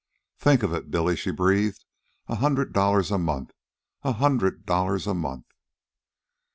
[0.39, 1.85] "Think of it, Billy!" she breathed.
[2.27, 3.51] "A hundred dollars a month!
[4.01, 5.45] A hundred dollars a month!"